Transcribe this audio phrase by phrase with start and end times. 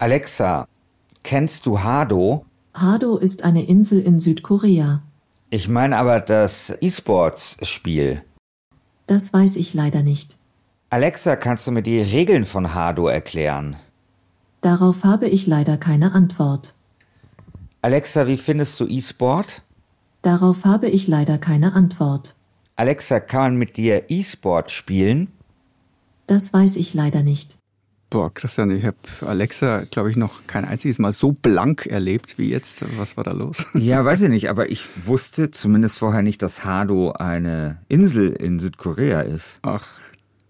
[0.00, 0.66] Alexa,
[1.22, 2.44] kennst du Hado?
[2.74, 5.02] Hado ist eine Insel in Südkorea.
[5.50, 8.22] Ich meine aber das E-Sports-Spiel.
[9.06, 10.36] Das weiß ich leider nicht.
[10.90, 13.76] Alexa, kannst du mir die Regeln von Hado erklären?
[14.62, 16.74] Darauf habe ich leider keine Antwort.
[17.80, 19.62] Alexa, wie findest du E-Sport?
[20.22, 22.34] Darauf habe ich leider keine Antwort.
[22.74, 25.28] Alexa, kann man mit dir E-Sport spielen?
[26.26, 27.56] Das weiß ich leider nicht.
[28.14, 28.96] Boah, Christian, ich habe
[29.26, 32.84] Alexa, glaube ich, noch kein einziges Mal so blank erlebt wie jetzt.
[32.96, 33.66] Was war da los?
[33.74, 38.60] Ja, weiß ich nicht, aber ich wusste zumindest vorher nicht, dass Hado eine Insel in
[38.60, 39.58] Südkorea ist.
[39.62, 39.84] Ach,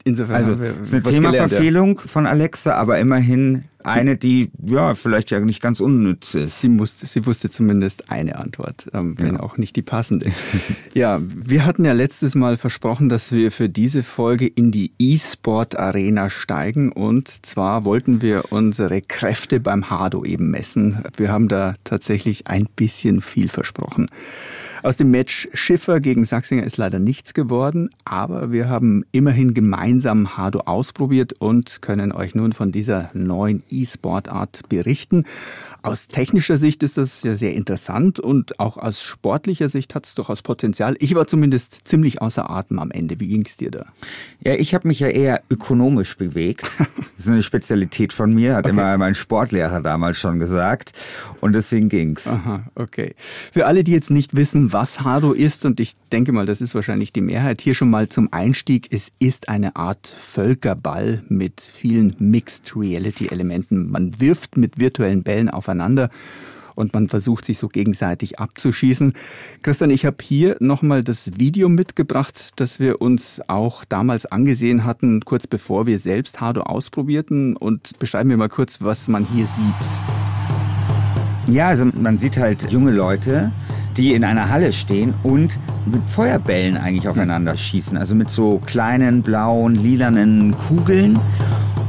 [0.04, 0.36] insofern.
[0.36, 2.06] Also, es ist eine Themaverfehlung ja.
[2.06, 6.60] von Alexa, aber immerhin eine, die ja vielleicht ja nicht ganz unnütz ist.
[6.60, 9.40] Sie, musste, sie wusste zumindest eine Antwort, ähm, wenn ja.
[9.40, 10.32] auch nicht die passende.
[10.94, 16.30] ja, wir hatten ja letztes Mal versprochen, dass wir für diese Folge in die E-Sport-Arena
[16.30, 21.04] steigen und zwar wollten wir unsere Kräfte beim Hado eben messen.
[21.16, 24.06] Wir haben da tatsächlich ein bisschen viel versprochen.
[24.84, 30.36] Aus dem Match Schiffer gegen Sachsinger ist leider nichts geworden, aber wir haben immerhin gemeinsam
[30.36, 35.24] Hado ausprobiert und können euch nun von dieser neuen E-Sportart berichten.
[35.84, 40.14] Aus technischer Sicht ist das ja sehr interessant und auch aus sportlicher Sicht hat es
[40.14, 40.96] durchaus Potenzial.
[40.98, 43.20] Ich war zumindest ziemlich außer Atem am Ende.
[43.20, 43.84] Wie ging es dir da?
[44.42, 46.64] Ja, ich habe mich ja eher ökonomisch bewegt.
[47.16, 48.72] Das ist eine Spezialität von mir, hat okay.
[48.72, 50.92] immer mein Sportlehrer damals schon gesagt.
[51.40, 52.26] Und deswegen ging's.
[52.26, 53.14] Aha, okay.
[53.52, 56.74] Für alle, die jetzt nicht wissen, was Hado ist, und ich denke mal, das ist
[56.74, 58.88] wahrscheinlich die Mehrheit, hier schon mal zum Einstieg.
[58.90, 63.90] Es ist eine Art Völkerball mit vielen Mixed Reality Elementen.
[63.90, 66.10] Man wirft mit virtuellen Bällen aufeinander aufeinander
[66.76, 69.12] und man versucht sich so gegenseitig abzuschießen.
[69.62, 75.20] Christian, ich habe hier nochmal das Video mitgebracht, das wir uns auch damals angesehen hatten,
[75.24, 79.64] kurz bevor wir selbst Hado ausprobierten und beschreiben wir mal kurz, was man hier sieht.
[81.54, 83.52] Ja, also man sieht halt junge Leute,
[83.96, 87.96] die in einer Halle stehen und mit Feuerbällen eigentlich aufeinander schießen.
[87.96, 91.20] Also mit so kleinen blauen, lilanen Kugeln.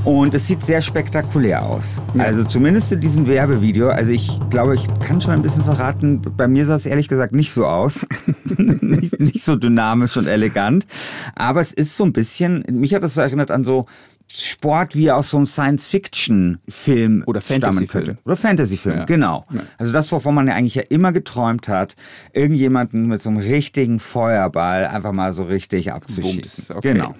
[0.05, 1.99] Und es sieht sehr spektakulär aus.
[2.13, 2.25] Ja.
[2.25, 3.89] Also zumindest in diesem Werbevideo.
[3.89, 7.33] Also ich glaube, ich kann schon ein bisschen verraten, bei mir sah es ehrlich gesagt
[7.33, 8.05] nicht so aus.
[8.45, 10.85] nicht, nicht so dynamisch und elegant.
[11.33, 13.87] Aber es ist so ein bisschen, mich hat das so erinnert an so
[14.31, 18.17] Sport wie aus so einem Science-Fiction-Film oder Fantasy-Film.
[18.25, 19.05] Oder Fantasy-Film, ja.
[19.05, 19.45] genau.
[19.51, 19.61] Ja.
[19.77, 21.95] Also das, wovon man ja eigentlich ja immer geträumt hat,
[22.33, 26.75] irgendjemanden mit so einem richtigen Feuerball einfach mal so richtig abzuschießen.
[26.75, 26.93] Okay.
[26.93, 27.15] Genau.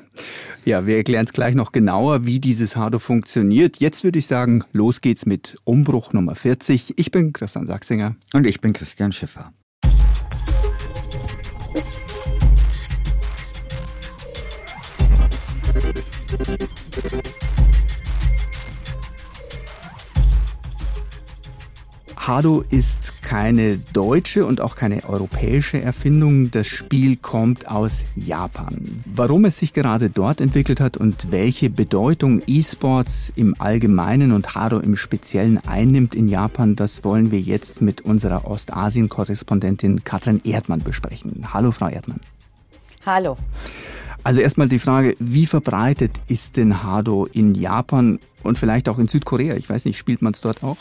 [0.66, 3.78] Ja, wir erklären es gleich noch genauer, wie dieses Hado funktioniert.
[3.80, 6.98] Jetzt würde ich sagen, los geht's mit Umbruch Nummer 40.
[6.98, 8.16] Ich bin Christian Sachsinger.
[8.34, 9.54] Und ich bin Christian Schiffer.
[22.28, 26.50] Hado ist keine deutsche und auch keine europäische Erfindung.
[26.50, 29.04] Das Spiel kommt aus Japan.
[29.06, 34.80] Warum es sich gerade dort entwickelt hat und welche Bedeutung E-Sports im Allgemeinen und Hado
[34.80, 41.54] im Speziellen einnimmt in Japan, das wollen wir jetzt mit unserer Ostasien-Korrespondentin Katrin Erdmann besprechen.
[41.54, 42.22] Hallo, Frau Erdmann.
[43.06, 43.38] Hallo.
[44.26, 49.08] Also erstmal die Frage, wie verbreitet ist denn Hado in Japan und vielleicht auch in
[49.08, 49.56] Südkorea?
[49.56, 50.78] Ich weiß nicht, spielt man es dort auch?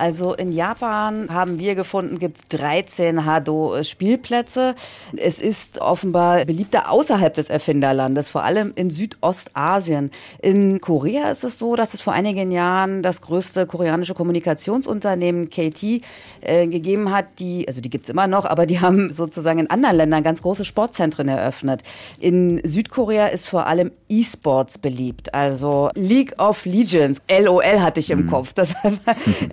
[0.00, 4.74] Also in Japan haben wir gefunden, gibt es 13 Hado-Spielplätze.
[5.14, 10.10] Es ist offenbar beliebter außerhalb des Erfinderlandes, vor allem in Südostasien.
[10.40, 16.02] In Korea ist es so, dass es vor einigen Jahren das größte koreanische Kommunikationsunternehmen KT
[16.40, 19.68] äh, gegeben hat, die, also die gibt es immer noch, aber die haben sozusagen in
[19.68, 21.82] anderen Ländern ganz große Sportzentren eröffnet.
[22.18, 27.20] In Südkorea ist vor allem E-Sports beliebt, also League of Legends.
[27.30, 28.30] LOL hatte ich im mhm.
[28.30, 28.54] Kopf.
[28.60, 28.74] Das,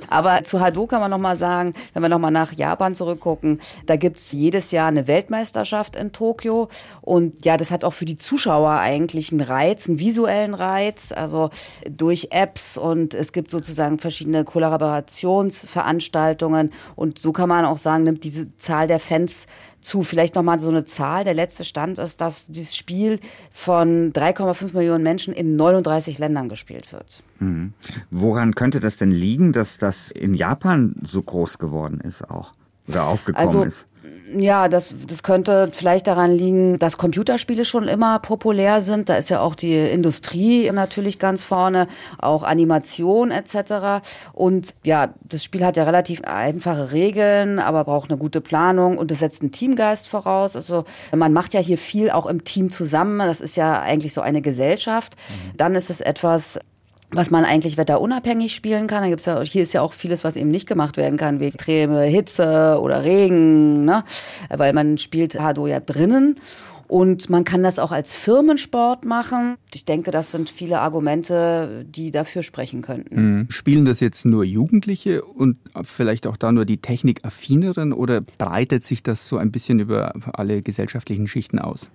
[0.09, 4.31] aber zu Hado kann man nochmal sagen, wenn wir nochmal nach Japan zurückgucken, da gibt's
[4.31, 6.69] jedes Jahr eine Weltmeisterschaft in Tokio.
[7.01, 11.49] Und ja, das hat auch für die Zuschauer eigentlich einen Reiz, einen visuellen Reiz, also
[11.89, 16.71] durch Apps und es gibt sozusagen verschiedene Kollaborationsveranstaltungen.
[16.95, 19.47] Und so kann man auch sagen, nimmt diese Zahl der Fans
[19.87, 20.03] zu.
[20.03, 21.23] Vielleicht nochmal so eine Zahl.
[21.23, 23.19] Der letzte Stand ist, dass dieses Spiel
[23.49, 27.23] von 3,5 Millionen Menschen in 39 Ländern gespielt wird.
[27.39, 27.73] Mhm.
[28.11, 32.51] Woran könnte das denn liegen, dass das in Japan so groß geworden ist auch?
[32.87, 33.87] Oder aufgekommen also, ist?
[34.35, 39.07] Ja, das, das könnte vielleicht daran liegen, dass Computerspiele schon immer populär sind.
[39.07, 41.87] Da ist ja auch die Industrie natürlich ganz vorne,
[42.17, 44.05] auch Animation etc.
[44.33, 49.11] Und ja, das Spiel hat ja relativ einfache Regeln, aber braucht eine gute Planung und
[49.11, 50.55] es setzt einen Teamgeist voraus.
[50.55, 50.83] Also
[51.15, 53.19] man macht ja hier viel auch im Team zusammen.
[53.19, 55.15] Das ist ja eigentlich so eine Gesellschaft.
[55.15, 55.57] Mhm.
[55.57, 56.59] Dann ist es etwas
[57.09, 59.03] was man eigentlich wetterunabhängig spielen kann.
[59.03, 61.45] Da gibt's ja, hier ist ja auch vieles, was eben nicht gemacht werden kann, wie
[61.45, 64.03] extreme Hitze oder Regen, ne?
[64.49, 66.35] weil man spielt Hado ja drinnen.
[66.89, 69.55] Und man kann das auch als Firmensport machen.
[69.73, 73.39] Ich denke, das sind viele Argumente, die dafür sprechen könnten.
[73.39, 73.47] Mhm.
[73.49, 79.03] Spielen das jetzt nur Jugendliche und vielleicht auch da nur die Technikaffineren oder breitet sich
[79.03, 81.91] das so ein bisschen über alle gesellschaftlichen Schichten aus?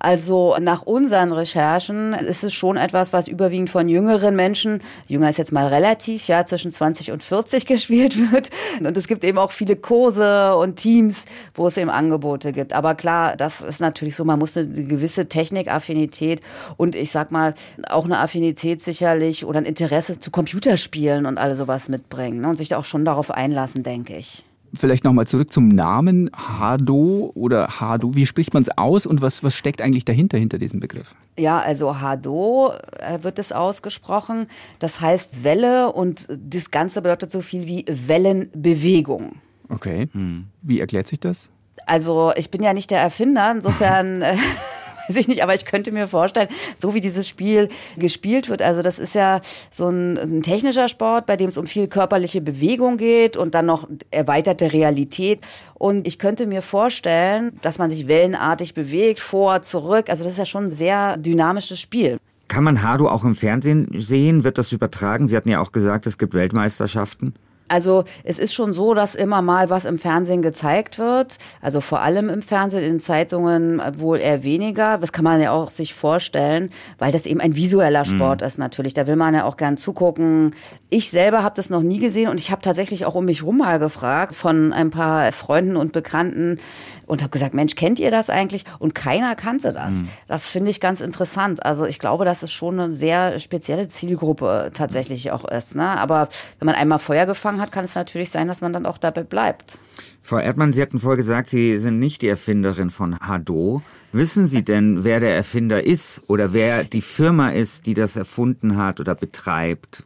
[0.00, 5.36] Also nach unseren Recherchen ist es schon etwas, was überwiegend von jüngeren Menschen, jünger ist
[5.36, 8.48] jetzt mal relativ, ja, zwischen 20 und 40 gespielt wird.
[8.80, 12.72] Und es gibt eben auch viele Kurse und Teams, wo es eben Angebote gibt.
[12.72, 16.40] Aber klar, das ist natürlich so, man muss eine gewisse Technikaffinität
[16.78, 17.54] und ich sag mal
[17.90, 22.56] auch eine Affinität sicherlich oder ein Interesse zu Computerspielen und all sowas mitbringen ne, und
[22.56, 24.44] sich auch schon darauf einlassen, denke ich.
[24.74, 28.14] Vielleicht nochmal zurück zum Namen Hado oder Hado.
[28.14, 31.14] Wie spricht man es aus und was, was steckt eigentlich dahinter, hinter diesem Begriff?
[31.38, 34.46] Ja, also Hado äh, wird es ausgesprochen.
[34.78, 39.36] Das heißt Welle und das Ganze bedeutet so viel wie Wellenbewegung.
[39.68, 40.08] Okay.
[40.12, 40.46] Hm.
[40.62, 41.48] Wie erklärt sich das?
[41.86, 44.36] Also ich bin ja nicht der Erfinder, insofern äh,
[45.10, 47.68] weiß ich nicht, aber ich könnte mir vorstellen, so wie dieses Spiel
[47.98, 49.40] gespielt wird, also das ist ja
[49.70, 53.66] so ein, ein technischer Sport, bei dem es um viel körperliche Bewegung geht und dann
[53.66, 55.40] noch erweiterte Realität.
[55.74, 60.08] Und ich könnte mir vorstellen, dass man sich wellenartig bewegt, vor, zurück.
[60.08, 62.18] Also das ist ja schon ein sehr dynamisches Spiel.
[62.48, 64.44] Kann man Hado auch im Fernsehen sehen?
[64.44, 65.28] Wird das übertragen?
[65.28, 67.34] Sie hatten ja auch gesagt, es gibt Weltmeisterschaften.
[67.70, 71.38] Also es ist schon so, dass immer mal was im Fernsehen gezeigt wird.
[71.60, 74.98] Also vor allem im Fernsehen, in Zeitungen wohl eher weniger.
[74.98, 78.46] Das kann man ja auch sich vorstellen, weil das eben ein visueller Sport mhm.
[78.46, 78.94] ist natürlich.
[78.94, 80.54] Da will man ja auch gern zugucken.
[80.88, 83.58] Ich selber habe das noch nie gesehen und ich habe tatsächlich auch um mich rum
[83.58, 86.58] mal gefragt von ein paar Freunden und Bekannten
[87.06, 88.64] und habe gesagt, Mensch, kennt ihr das eigentlich?
[88.78, 90.02] Und keiner kannte das.
[90.02, 90.08] Mhm.
[90.28, 91.64] Das finde ich ganz interessant.
[91.64, 95.74] Also ich glaube, dass es schon eine sehr spezielle Zielgruppe tatsächlich auch ist.
[95.74, 95.86] Ne?
[95.86, 96.28] Aber
[96.58, 99.22] wenn man einmal Feuer gefangen hat, kann es natürlich sein, dass man dann auch dabei
[99.22, 99.78] bleibt.
[100.22, 103.82] Frau Erdmann, Sie hatten vorher gesagt, Sie sind nicht die Erfinderin von Hado.
[104.12, 108.76] Wissen Sie denn, wer der Erfinder ist oder wer die Firma ist, die das erfunden
[108.76, 110.04] hat oder betreibt?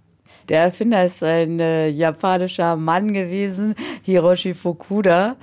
[0.48, 5.36] Der Erfinder ist ein äh, japanischer Mann gewesen, Hiroshi Fukuda.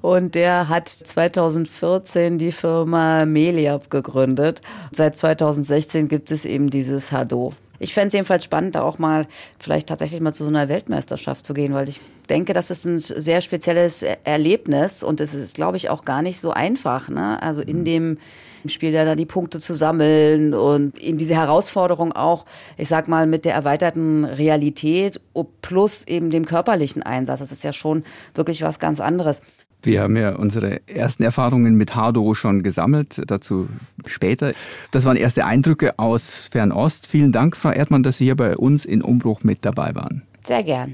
[0.00, 4.62] Und der hat 2014 die Firma Meliab gegründet.
[4.92, 7.52] Seit 2016 gibt es eben dieses Hado.
[7.78, 9.26] Ich fände es jedenfalls spannend, da auch mal
[9.58, 12.98] vielleicht tatsächlich mal zu so einer Weltmeisterschaft zu gehen, weil ich denke, das ist ein
[12.98, 17.08] sehr spezielles Erlebnis und es ist, glaube ich, auch gar nicht so einfach.
[17.08, 17.42] Ne?
[17.42, 18.18] Also in dem
[18.68, 22.44] Spiel ja dann die Punkte zu sammeln und eben diese Herausforderung auch,
[22.76, 25.20] ich sag mal, mit der erweiterten Realität
[25.62, 27.38] plus eben dem körperlichen Einsatz.
[27.38, 29.40] Das ist ja schon wirklich was ganz anderes.
[29.86, 33.68] Wir haben ja unsere ersten Erfahrungen mit Hardo schon gesammelt, dazu
[34.04, 34.50] später.
[34.90, 37.06] Das waren erste Eindrücke aus Fernost.
[37.06, 40.22] Vielen Dank, Frau Erdmann, dass Sie hier bei uns in Umbruch mit dabei waren.
[40.42, 40.92] Sehr gern.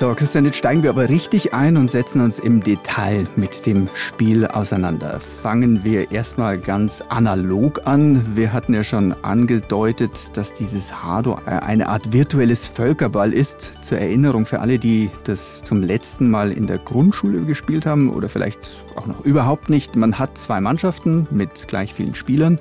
[0.00, 3.86] So, Christian, jetzt steigen wir aber richtig ein und setzen uns im Detail mit dem
[3.92, 5.20] Spiel auseinander.
[5.20, 8.34] Fangen wir erstmal ganz analog an.
[8.34, 13.74] Wir hatten ja schon angedeutet, dass dieses Hado eine Art virtuelles Völkerball ist.
[13.82, 18.30] Zur Erinnerung für alle, die das zum letzten Mal in der Grundschule gespielt haben oder
[18.30, 19.96] vielleicht auch noch überhaupt nicht.
[19.96, 22.58] Man hat zwei Mannschaften mit gleich vielen Spielern.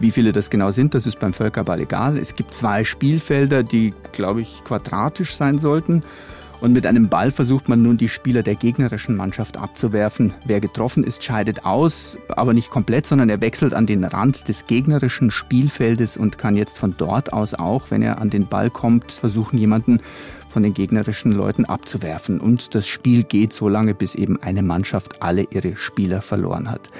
[0.00, 2.18] Wie viele das genau sind, das ist beim Völkerball egal.
[2.18, 6.02] Es gibt zwei Spielfelder, die, glaube ich, quadratisch sein sollten.
[6.60, 10.32] Und mit einem Ball versucht man nun die Spieler der gegnerischen Mannschaft abzuwerfen.
[10.46, 14.66] Wer getroffen ist, scheidet aus, aber nicht komplett, sondern er wechselt an den Rand des
[14.66, 19.12] gegnerischen Spielfeldes und kann jetzt von dort aus auch, wenn er an den Ball kommt,
[19.12, 20.00] versuchen, jemanden
[20.48, 22.40] von den gegnerischen Leuten abzuwerfen.
[22.40, 26.90] Und das Spiel geht so lange, bis eben eine Mannschaft alle ihre Spieler verloren hat.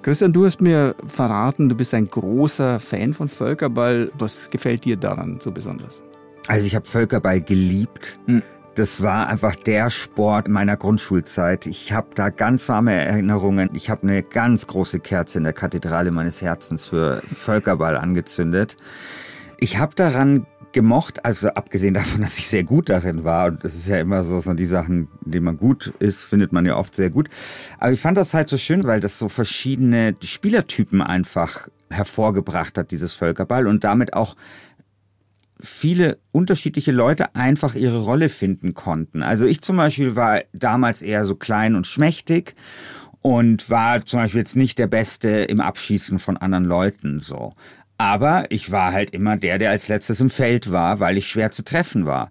[0.00, 4.10] Christian, du hast mir verraten, du bist ein großer Fan von Völkerball.
[4.16, 6.02] Was gefällt dir daran so besonders?
[6.46, 8.18] Also ich habe Völkerball geliebt.
[8.24, 8.42] Hm
[8.78, 11.66] das war einfach der Sport meiner Grundschulzeit.
[11.66, 13.70] Ich habe da ganz warme Erinnerungen.
[13.72, 18.76] Ich habe eine ganz große Kerze in der Kathedrale meines Herzens für Völkerball angezündet.
[19.58, 23.74] Ich habe daran gemocht, also abgesehen davon, dass ich sehr gut darin war, und das
[23.74, 26.76] ist ja immer so, so die Sachen, in denen man gut ist, findet man ja
[26.76, 27.28] oft sehr gut.
[27.78, 32.92] Aber ich fand das halt so schön, weil das so verschiedene Spielertypen einfach hervorgebracht hat,
[32.92, 34.36] dieses Völkerball, und damit auch
[35.60, 39.22] viele unterschiedliche Leute einfach ihre Rolle finden konnten.
[39.22, 42.54] Also ich zum Beispiel war damals eher so klein und schmächtig
[43.22, 47.52] und war zum Beispiel jetzt nicht der Beste im Abschießen von anderen Leuten so.
[47.98, 51.50] Aber ich war halt immer der, der als letztes im Feld war, weil ich schwer
[51.50, 52.30] zu treffen war.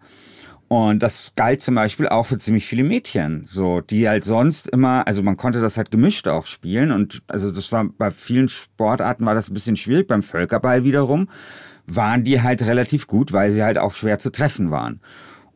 [0.70, 5.08] Und das galt zum Beispiel auch für ziemlich viele Mädchen, so, die halt sonst immer,
[5.08, 9.26] also man konnte das halt gemischt auch spielen und also das war bei vielen Sportarten
[9.26, 11.30] war das ein bisschen schwierig, beim Völkerball wiederum
[11.88, 15.00] waren die halt relativ gut, weil sie halt auch schwer zu treffen waren.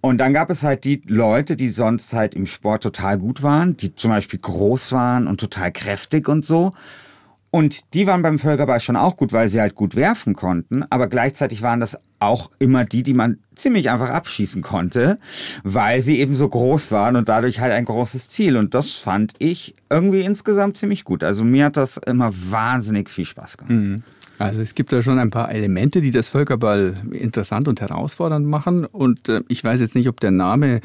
[0.01, 3.77] Und dann gab es halt die Leute, die sonst halt im Sport total gut waren,
[3.77, 6.71] die zum Beispiel groß waren und total kräftig und so.
[7.51, 10.85] Und die waren beim Völkerball schon auch gut, weil sie halt gut werfen konnten.
[10.89, 15.17] Aber gleichzeitig waren das auch immer die, die man ziemlich einfach abschießen konnte,
[15.63, 18.55] weil sie eben so groß waren und dadurch halt ein großes Ziel.
[18.55, 21.23] Und das fand ich irgendwie insgesamt ziemlich gut.
[21.23, 23.73] Also mir hat das immer wahnsinnig viel Spaß gemacht.
[23.73, 24.03] Mhm.
[24.41, 28.85] Also es gibt da schon ein paar Elemente, die das Völkerball interessant und herausfordernd machen.
[28.85, 30.81] Und äh, ich weiß jetzt nicht, ob der Name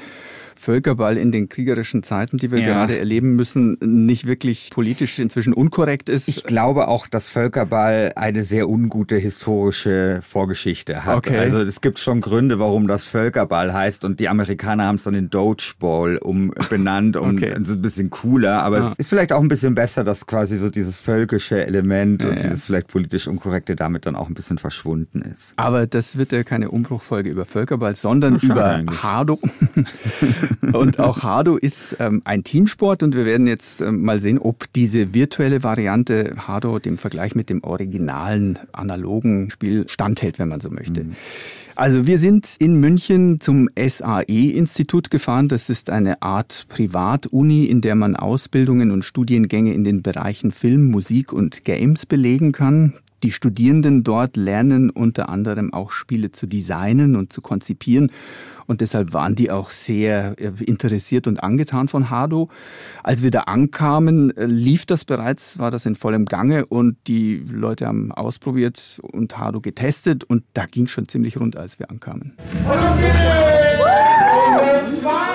[0.57, 2.67] Völkerball in den kriegerischen Zeiten, die wir ja.
[2.67, 6.29] gerade erleben müssen, nicht wirklich politisch inzwischen unkorrekt ist.
[6.29, 11.17] Ich glaube auch, dass Völkerball eine sehr ungute historische Vorgeschichte hat.
[11.17, 11.39] Okay.
[11.39, 15.15] Also es gibt schon Gründe, warum das Völkerball heißt und die Amerikaner haben es dann
[15.15, 17.55] in Dodgeball umbenannt und okay.
[17.61, 18.89] ist ein bisschen cooler, aber ah.
[18.89, 22.43] es ist vielleicht auch ein bisschen besser, dass quasi so dieses völkische Element ja, und
[22.43, 25.53] dieses vielleicht politisch unkorrekte damit dann auch ein bisschen verschwunden ist.
[25.57, 28.83] Aber das wird ja keine Umbruchfolge über Völkerball, sondern über.
[29.03, 29.39] Hardo.
[30.73, 34.73] und auch Hardo ist ähm, ein Teamsport und wir werden jetzt ähm, mal sehen, ob
[34.73, 40.71] diese virtuelle Variante Hardo dem Vergleich mit dem originalen analogen Spiel standhält, wenn man so
[40.71, 41.05] möchte.
[41.05, 41.17] Mhm.
[41.76, 45.49] Also wir sind in München zum SAE-Institut gefahren.
[45.49, 50.91] Das ist eine Art Privatuni, in der man Ausbildungen und Studiengänge in den Bereichen Film,
[50.91, 52.95] Musik und Games belegen kann.
[53.26, 58.12] Die Studierenden dort lernen unter anderem auch Spiele zu designen und zu konzipieren.
[58.68, 62.50] Und deshalb waren die auch sehr äh, interessiert und angetan von Hardo.
[63.02, 67.45] Als wir da ankamen, äh, lief das bereits, war das in vollem Gange und die
[67.50, 72.35] Leute haben ausprobiert und Hardo getestet und da ging schon ziemlich rund, als wir ankamen.
[72.38, 73.16] Und los geht's!
[75.00, 75.26] Zwei!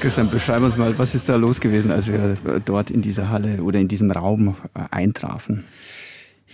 [0.00, 3.62] Christian, beschreib uns mal, was ist da los gewesen, als wir dort in dieser Halle
[3.62, 5.64] oder in diesem Raum äh, eintrafen?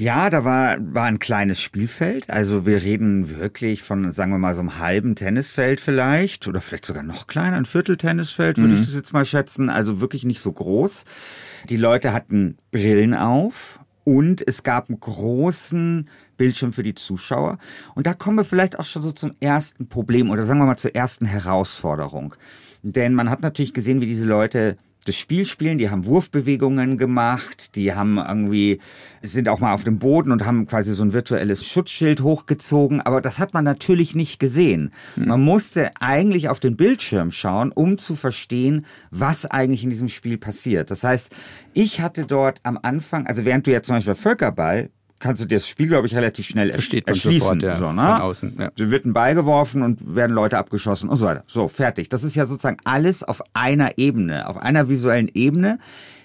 [0.00, 2.30] Ja, da war, war ein kleines Spielfeld.
[2.30, 6.86] Also wir reden wirklich von, sagen wir mal, so einem halben Tennisfeld vielleicht oder vielleicht
[6.86, 8.80] sogar noch kleiner, ein Viertel-Tennisfeld, würde mhm.
[8.80, 9.68] ich das jetzt mal schätzen.
[9.68, 11.04] Also wirklich nicht so groß.
[11.68, 16.08] Die Leute hatten Brillen auf und es gab einen großen
[16.40, 17.58] Bildschirm für die Zuschauer.
[17.94, 20.78] Und da kommen wir vielleicht auch schon so zum ersten Problem oder sagen wir mal
[20.78, 22.34] zur ersten Herausforderung.
[22.82, 27.76] Denn man hat natürlich gesehen, wie diese Leute das Spiel spielen, die haben Wurfbewegungen gemacht,
[27.76, 28.80] die haben irgendwie,
[29.22, 33.20] sind auch mal auf dem Boden und haben quasi so ein virtuelles Schutzschild hochgezogen, aber
[33.20, 34.92] das hat man natürlich nicht gesehen.
[35.16, 35.28] Hm.
[35.28, 40.38] Man musste eigentlich auf den Bildschirm schauen, um zu verstehen, was eigentlich in diesem Spiel
[40.38, 40.90] passiert.
[40.90, 41.34] Das heißt,
[41.74, 45.56] ich hatte dort am Anfang, also während du ja zum Beispiel Völkerball kannst du dir
[45.56, 47.60] das Spiel, glaube ich, relativ schnell Versteht erschließen.
[47.60, 48.02] Sofort, ja, so, ne?
[48.02, 48.72] Von außen, ja.
[48.74, 51.44] So wird ein Ball geworfen und werden Leute abgeschossen und so weiter.
[51.46, 52.08] So, fertig.
[52.08, 55.78] Das ist ja sozusagen alles auf einer Ebene, auf einer visuellen Ebene.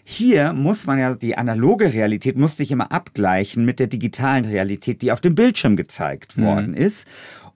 [0.04, 5.02] Hier muss man ja die analoge Realität muss sich immer abgleichen mit der digitalen Realität,
[5.02, 6.46] die auf dem Bildschirm gezeigt mhm.
[6.46, 7.08] worden ist.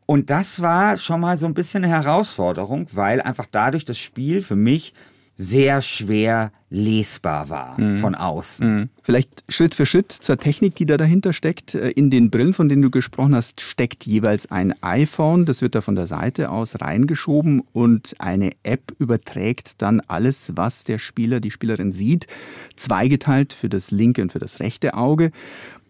[0.05, 4.41] Und das war schon mal so ein bisschen eine Herausforderung, weil einfach dadurch das Spiel
[4.41, 4.93] für mich
[5.35, 7.95] sehr schwer lesbar war mhm.
[7.95, 8.75] von außen.
[8.75, 8.89] Mhm.
[9.09, 11.73] Vielleicht Schritt für Schritt zur Technik, die da dahinter steckt.
[11.73, 15.47] Äh, in den Brillen, von denen du gesprochen hast, steckt jeweils ein iPhone.
[15.47, 20.83] Das wird da von der Seite aus reingeschoben und eine App überträgt dann alles, was
[20.83, 22.27] der Spieler, die Spielerin sieht,
[22.75, 25.31] zweigeteilt für das linke und für das rechte Auge.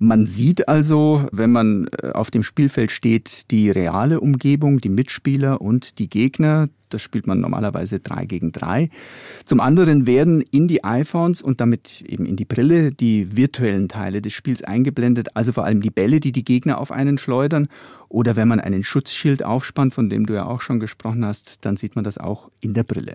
[0.02, 5.60] Man sieht also, wenn man äh, auf dem Spielfeld steht, die reale Umgebung, die Mitspieler
[5.60, 6.70] und die Gegner.
[6.88, 8.90] Das spielt man normalerweise drei gegen drei.
[9.46, 14.22] Zum anderen werden in die iPhones und damit eben in die Brille die virtuellen Teile
[14.22, 17.68] des Spiels eingeblendet, also vor allem die Bälle, die die Gegner auf einen schleudern
[18.10, 21.78] oder wenn man einen Schutzschild aufspannt, von dem du ja auch schon gesprochen hast, dann
[21.78, 23.14] sieht man das auch in der Brille.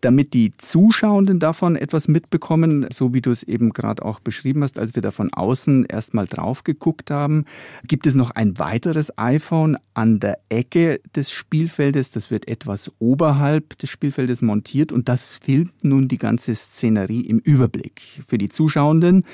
[0.00, 4.78] Damit die Zuschauenden davon etwas mitbekommen, so wie du es eben gerade auch beschrieben hast,
[4.78, 7.44] als wir da von außen erstmal drauf geguckt haben,
[7.86, 12.10] gibt es noch ein weiteres iPhone an der Ecke des Spielfeldes.
[12.10, 17.38] Das wird etwas oberhalb des Spielfeldes montiert und das filmt nun die ganze Szenerie im
[17.38, 18.02] Überblick.
[18.26, 19.24] Für die Zuschauenden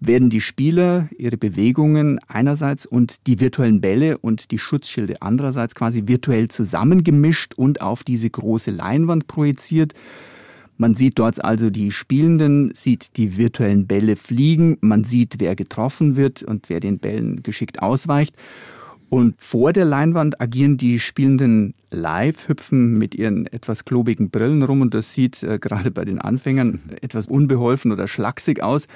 [0.00, 6.04] werden die Spieler ihre Bewegungen einerseits und die virtuellen Bälle und die Schutzschilde andererseits quasi
[6.06, 9.94] virtuell zusammengemischt und auf diese große Leinwand projiziert.
[10.76, 16.14] Man sieht dort also die Spielenden, sieht die virtuellen Bälle fliegen, man sieht, wer getroffen
[16.14, 18.36] wird und wer den Bällen geschickt ausweicht.
[19.10, 24.82] Und vor der Leinwand agieren die Spielenden live, hüpfen mit ihren etwas klobigen Brillen rum
[24.82, 28.86] und das sieht äh, gerade bei den Anfängern etwas unbeholfen oder schlaksig aus.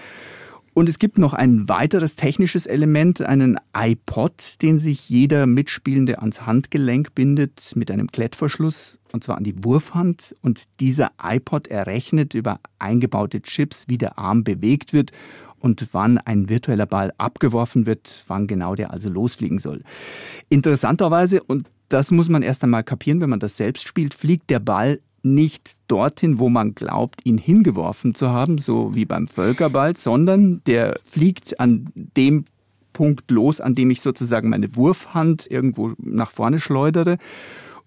[0.75, 6.47] Und es gibt noch ein weiteres technisches Element, einen iPod, den sich jeder Mitspielende ans
[6.47, 10.35] Handgelenk bindet mit einem Klettverschluss, und zwar an die Wurfhand.
[10.41, 15.13] Und dieser iPod errechnet über eingebaute Chips, wie der Arm bewegt wird
[15.59, 19.83] und wann ein virtueller Ball abgeworfen wird, wann genau der also losfliegen soll.
[20.49, 24.61] Interessanterweise, und das muss man erst einmal kapieren, wenn man das selbst spielt, fliegt der
[24.61, 30.63] Ball nicht dorthin, wo man glaubt, ihn hingeworfen zu haben, so wie beim Völkerball, sondern
[30.65, 32.45] der fliegt an dem
[32.93, 37.19] Punkt los, an dem ich sozusagen meine Wurfhand irgendwo nach vorne schleudere.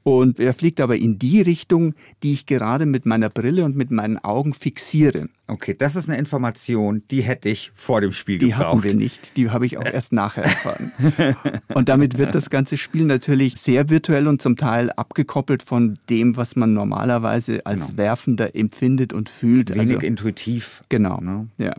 [0.08, 3.90] Und er fliegt aber in die Richtung, die ich gerade mit meiner Brille und mit
[3.90, 5.30] meinen Augen fixiere.
[5.48, 8.62] Okay, das ist eine Information, die hätte ich vor dem Spiel die gebraucht.
[8.62, 10.92] Die hatten wir nicht, die habe ich auch erst nachher erfahren.
[11.74, 16.38] und damit wird das ganze Spiel natürlich sehr virtuell und zum Teil abgekoppelt von dem,
[16.38, 17.98] was man normalerweise als genau.
[17.98, 19.72] Werfender empfindet und fühlt.
[19.72, 20.84] Wenig also, intuitiv.
[20.88, 21.48] Genau, ne?
[21.58, 21.74] ja.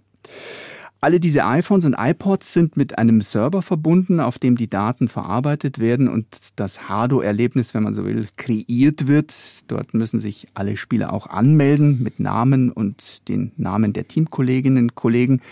[1.06, 5.78] Alle diese iPhones und iPods sind mit einem Server verbunden, auf dem die Daten verarbeitet
[5.78, 9.32] werden und das Hardo-Erlebnis, wenn man so will, kreiert wird.
[9.68, 14.94] Dort müssen sich alle Spieler auch anmelden mit Namen und den Namen der Teamkolleginnen und
[14.96, 15.42] Kollegen.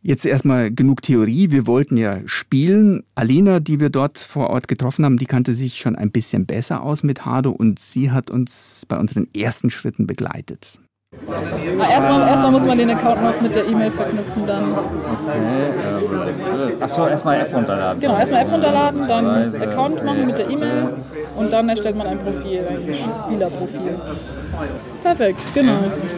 [0.00, 1.50] Jetzt erstmal genug Theorie.
[1.50, 3.02] Wir wollten ja spielen.
[3.16, 6.82] Alina, die wir dort vor Ort getroffen haben, die kannte sich schon ein bisschen besser
[6.82, 10.80] aus mit Hardo und sie hat uns bei unseren ersten Schritten begleitet.
[11.90, 14.62] Erstmal, erstmal muss man den Account noch mit der E-Mail verknüpfen, dann.
[14.72, 15.38] Okay.
[15.86, 18.00] Ähm, Achso, erstmal App runterladen.
[18.00, 20.94] Genau, erstmal App runterladen, dann Account machen mit der E-Mail
[21.36, 23.98] und dann erstellt man ein Profil, ein Spielerprofil.
[25.02, 25.72] Perfekt, genau.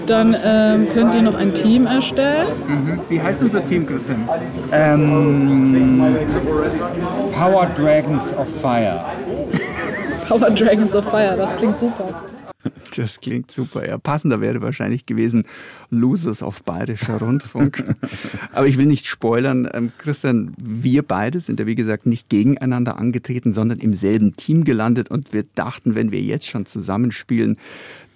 [0.07, 2.49] Dann ähm, könnt ihr noch ein Team erstellen.
[2.67, 3.00] Mhm.
[3.09, 4.29] Wie heißt unser Team, Christian?
[4.73, 6.17] Ähm,
[7.33, 9.05] Power Dragons of Fire.
[10.29, 12.09] Power Dragons of Fire, das klingt super.
[12.96, 13.87] Das klingt super.
[13.87, 15.44] Ja, passender wäre wahrscheinlich gewesen
[15.90, 17.85] Losers auf Bayerischer Rundfunk.
[18.52, 19.68] Aber ich will nicht spoilern.
[19.72, 24.64] Ähm, Christian, wir beide sind ja wie gesagt nicht gegeneinander angetreten, sondern im selben Team
[24.64, 27.57] gelandet und wir dachten, wenn wir jetzt schon zusammenspielen,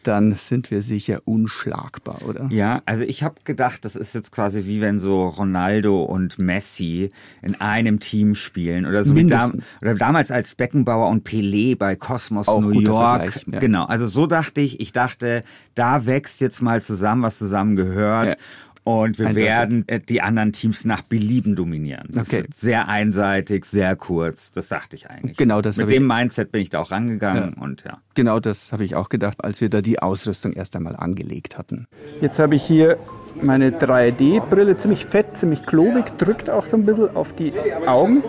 [0.03, 2.49] dann sind wir sicher unschlagbar, oder?
[2.51, 7.11] Ja, also ich habe gedacht, das ist jetzt quasi wie wenn so Ronaldo und Messi
[7.43, 12.49] in einem Team spielen oder so da, oder damals als Beckenbauer und Pelé bei Cosmos
[12.49, 13.45] Auch New York.
[13.47, 13.59] Ja.
[13.59, 18.31] Genau, also so dachte ich, ich dachte, da wächst jetzt mal zusammen, was zusammen gehört.
[18.31, 18.37] Ja.
[18.83, 19.49] Und wir Eindeutig.
[19.49, 22.09] werden äh, die anderen Teams nach Belieben dominieren.
[22.11, 22.45] Das okay.
[22.49, 24.53] ist sehr einseitig, sehr kurz.
[24.53, 25.37] Das dachte ich eigentlich.
[25.37, 25.77] Genau das.
[25.77, 27.63] Mit dem Mindset bin ich da auch rangegangen ja.
[27.63, 27.99] und ja.
[28.15, 31.87] Genau das habe ich auch gedacht, als wir da die Ausrüstung erst einmal angelegt hatten.
[32.21, 32.97] Jetzt habe ich hier
[33.43, 37.53] meine 3D-Brille, ziemlich fett, ziemlich klobig, drückt auch so ein bisschen auf die
[37.87, 38.23] Augen.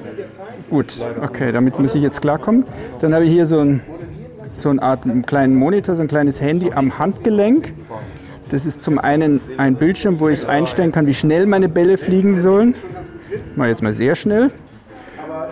[0.69, 2.65] Gut, okay, damit muss ich jetzt klarkommen.
[2.99, 3.81] Dann habe ich hier so, ein,
[4.49, 7.73] so eine Art einen kleinen Monitor, so ein kleines Handy am Handgelenk.
[8.51, 12.35] Das ist zum einen ein Bildschirm, wo ich einstellen kann, wie schnell meine Bälle fliegen
[12.35, 12.75] sollen.
[13.55, 14.51] Mache jetzt mal sehr schnell.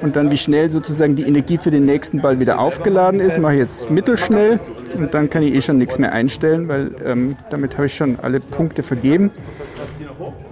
[0.02, 3.54] Und dann, wie schnell sozusagen die Energie für den nächsten Ball wieder aufgeladen ist, mache
[3.54, 4.60] ich jetzt mittelschnell.
[4.98, 8.20] Und dann kann ich eh schon nichts mehr einstellen, weil ähm, damit habe ich schon
[8.22, 9.32] alle Punkte vergeben.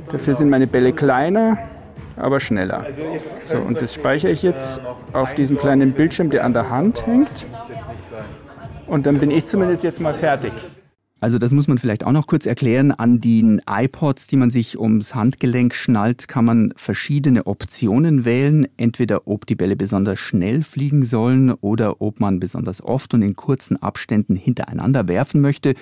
[0.09, 1.57] Dafür sind meine Bälle kleiner,
[2.15, 2.85] aber schneller.
[3.43, 4.79] So, und das speichere ich jetzt
[5.11, 7.45] auf diesem kleinen Bildschirm, der an der Hand hängt.
[8.85, 10.53] Und dann bin ich zumindest jetzt mal fertig.
[11.19, 12.91] Also das muss man vielleicht auch noch kurz erklären.
[12.91, 18.67] An den iPods, die man sich ums Handgelenk schnallt, kann man verschiedene Optionen wählen.
[18.77, 23.35] Entweder ob die Bälle besonders schnell fliegen sollen oder ob man besonders oft und in
[23.35, 25.73] kurzen Abständen hintereinander werfen möchte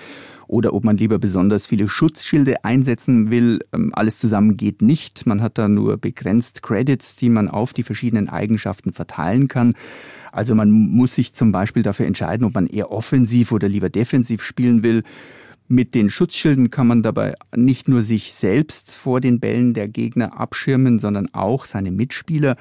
[0.48, 3.60] oder ob man lieber besonders viele Schutzschilde einsetzen will.
[3.74, 5.26] Ähm, alles zusammen geht nicht.
[5.26, 9.74] Man hat da nur begrenzt Credits, die man auf die verschiedenen Eigenschaften verteilen kann.
[10.36, 14.42] Also man muss sich zum Beispiel dafür entscheiden, ob man eher offensiv oder lieber defensiv
[14.42, 15.02] spielen will.
[15.66, 20.38] Mit den Schutzschilden kann man dabei nicht nur sich selbst vor den Bällen der Gegner
[20.38, 22.56] abschirmen, sondern auch seine Mitspieler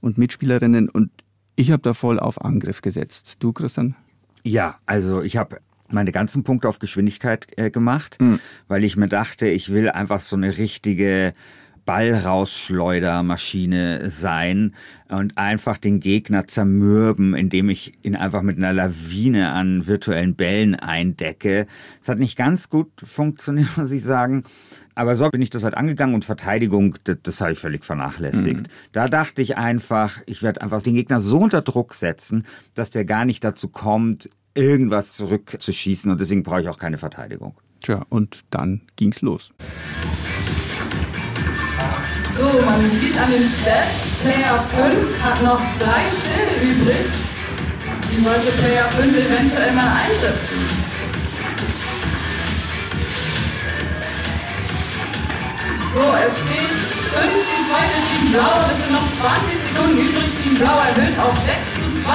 [0.00, 0.88] und Mitspielerinnen.
[0.88, 1.10] Und
[1.54, 3.36] ich habe da voll auf Angriff gesetzt.
[3.40, 3.94] Du, Christian?
[4.42, 5.58] Ja, also ich habe
[5.90, 8.40] meine ganzen Punkte auf Geschwindigkeit äh, gemacht, mhm.
[8.68, 11.34] weil ich mir dachte, ich will einfach so eine richtige
[11.88, 14.74] Ballrausschleudermaschine sein
[15.08, 20.74] und einfach den Gegner zermürben, indem ich ihn einfach mit einer Lawine an virtuellen Bällen
[20.74, 21.66] eindecke.
[22.02, 24.44] Es hat nicht ganz gut funktioniert, muss ich sagen.
[24.94, 28.60] Aber so bin ich das halt angegangen und Verteidigung, das, das habe ich völlig vernachlässigt.
[28.60, 28.66] Mhm.
[28.92, 33.06] Da dachte ich einfach, ich werde einfach den Gegner so unter Druck setzen, dass der
[33.06, 37.54] gar nicht dazu kommt, irgendwas zurückzuschießen und deswegen brauche ich auch keine Verteidigung.
[37.80, 39.54] Tja, und dann ging's los.
[42.38, 47.10] So, man sieht an dem Stats, Player 5 hat noch drei Schilde übrig.
[48.12, 50.62] Die sollte Player 5 eventuell mal einsetzen.
[55.92, 58.70] So, es steht 5 zu 2 für Team Blau.
[58.70, 60.30] Es sind noch 20 Sekunden übrig.
[60.40, 62.14] Team Blau erhöht auf 6 zu 2.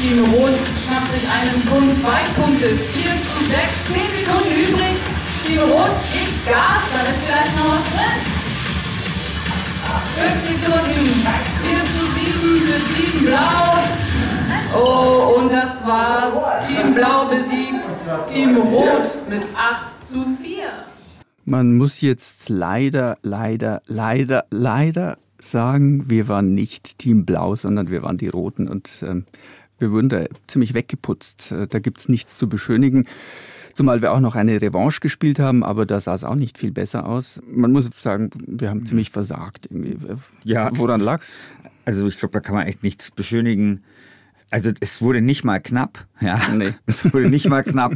[0.00, 2.00] Team Rot schnappt sich einen Punkt.
[2.00, 2.68] 2 Punkte.
[2.72, 3.92] 4 zu 6.
[3.92, 4.96] 10 Sekunden übrig.
[5.44, 6.88] Team Rot gibt Gas.
[6.96, 8.37] Dann ist vielleicht noch was drin.
[10.14, 11.26] 5 Sekunden.
[11.62, 13.78] 4 zu 7 für Team Blau.
[14.76, 16.66] Oh, und das war's.
[16.66, 17.86] Team Blau besiegt
[18.30, 20.64] Team Rot mit 8 zu 4.
[21.44, 28.02] Man muss jetzt leider, leider, leider, leider sagen, wir waren nicht Team Blau, sondern wir
[28.02, 29.24] waren die Roten und ähm,
[29.78, 31.52] wir wurden da ziemlich weggeputzt.
[31.52, 33.06] Äh, da gibt's nichts zu beschönigen.
[33.78, 36.72] Zumal wir auch noch eine Revanche gespielt haben, aber da sah es auch nicht viel
[36.72, 37.40] besser aus.
[37.48, 39.68] Man muss sagen, wir haben ziemlich versagt.
[39.70, 39.96] Irgendwie.
[40.42, 40.68] Ja.
[40.72, 41.38] Woran lag's?
[41.84, 43.84] Also ich glaube, da kann man echt nichts beschönigen.
[44.50, 46.08] Also es wurde nicht mal knapp.
[46.20, 46.74] Ja, nee.
[46.86, 47.94] es wurde nicht mal knapp.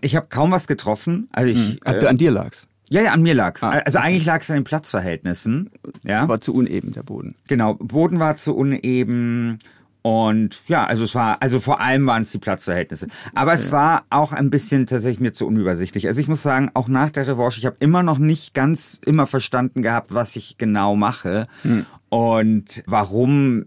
[0.00, 1.28] Ich habe kaum was getroffen.
[1.32, 2.68] Also ich, Ach, äh, an dir lag's?
[2.88, 3.64] Ja, ja, an mir lag's.
[3.64, 4.06] Ah, also okay.
[4.06, 5.72] eigentlich lag es an den Platzverhältnissen.
[6.04, 6.28] Ja.
[6.28, 7.34] War zu uneben der Boden.
[7.48, 9.58] Genau, Boden war zu uneben.
[10.02, 13.06] Und ja, also es war, also vor allem waren es die Platzverhältnisse.
[13.34, 16.08] Aber es war auch ein bisschen tatsächlich mir zu unübersichtlich.
[16.08, 19.28] Also ich muss sagen, auch nach der Revanche, ich habe immer noch nicht ganz immer
[19.28, 21.86] verstanden gehabt, was ich genau mache hm.
[22.08, 23.66] und warum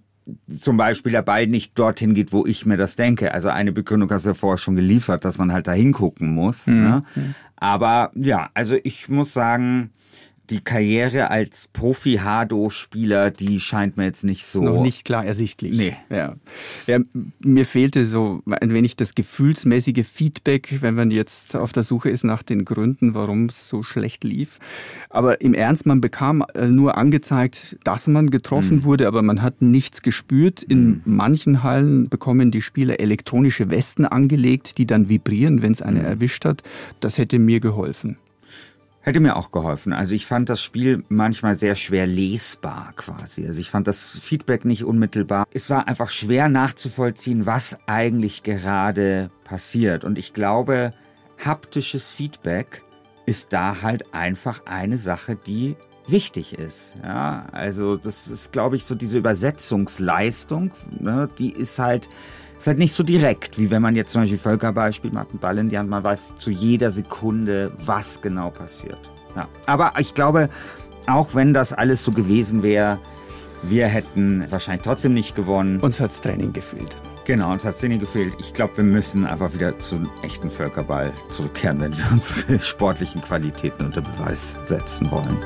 [0.50, 3.34] zum Beispiel der Ball nicht dorthin geht, wo ich mir das denke.
[3.34, 6.68] Also eine Begründung hast du ja vorher schon geliefert, dass man halt da hingucken muss.
[6.68, 6.82] Mhm.
[6.82, 7.04] Ne?
[7.56, 9.92] Aber ja, also ich muss sagen,
[10.50, 14.60] die Karriere als Profi-Hado-Spieler, die scheint mir jetzt nicht so.
[14.60, 15.76] Ist noch nicht klar ersichtlich.
[15.76, 15.96] Nee.
[16.10, 16.36] Ja.
[16.88, 17.00] ja.
[17.44, 22.24] Mir fehlte so ein wenig das gefühlsmäßige Feedback, wenn man jetzt auf der Suche ist
[22.24, 24.60] nach den Gründen, warum es so schlecht lief.
[25.10, 28.84] Aber im Ernst, man bekam äh, nur angezeigt, dass man getroffen mhm.
[28.84, 30.64] wurde, aber man hat nichts gespürt.
[30.64, 31.02] In mhm.
[31.06, 36.06] manchen Hallen bekommen die Spieler elektronische Westen angelegt, die dann vibrieren, wenn es eine mhm.
[36.06, 36.64] erwischt hat.
[37.00, 38.18] Das hätte mir geholfen.
[39.06, 39.94] Hätte mir auch geholfen.
[39.94, 43.46] Also ich fand das Spiel manchmal sehr schwer lesbar quasi.
[43.46, 45.46] Also ich fand das Feedback nicht unmittelbar.
[45.54, 50.06] Es war einfach schwer nachzuvollziehen, was eigentlich gerade passiert.
[50.06, 50.90] Und ich glaube,
[51.38, 52.82] haptisches Feedback
[53.28, 55.76] ist da halt einfach eine Sache, die
[56.08, 56.96] wichtig ist.
[57.04, 62.10] Ja, also das ist, glaube ich, so diese Übersetzungsleistung, ne, die ist halt
[62.58, 65.30] ist halt nicht so direkt, wie wenn man jetzt zum Beispiel Völkerball spielt, man hat
[65.30, 69.00] einen Ball in die Hand, man weiß zu jeder Sekunde, was genau passiert.
[69.36, 69.48] Ja.
[69.66, 70.50] Aber ich glaube,
[71.08, 73.00] auch wenn das alles so gewesen wäre,
[73.64, 75.80] wir hätten wahrscheinlich trotzdem nicht gewonnen.
[75.80, 76.96] Uns hat's Training gefehlt.
[77.26, 78.36] Genau, uns hat's Training gefehlt.
[78.40, 83.86] Ich glaube, wir müssen einfach wieder zum echten Völkerball zurückkehren, wenn wir unsere sportlichen Qualitäten
[83.86, 85.38] unter Beweis setzen wollen.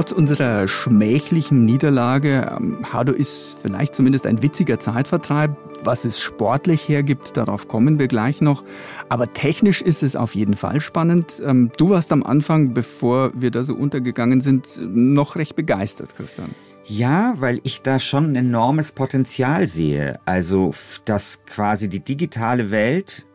[0.00, 5.54] Trotz unserer schmählichen Niederlage, ähm, Hado ist vielleicht zumindest ein witziger Zeitvertreib.
[5.84, 8.64] Was es sportlich hergibt, darauf kommen wir gleich noch.
[9.10, 11.42] Aber technisch ist es auf jeden Fall spannend.
[11.44, 16.48] Ähm, du warst am Anfang, bevor wir da so untergegangen sind, noch recht begeistert, Christian.
[16.86, 20.18] Ja, weil ich da schon ein enormes Potenzial sehe.
[20.24, 20.72] Also,
[21.04, 23.26] dass quasi die digitale Welt